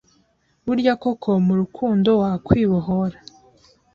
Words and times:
burya 0.65 0.93
koko 1.01 1.29
murukundo 1.45 2.09
wakwibohora 2.21 3.17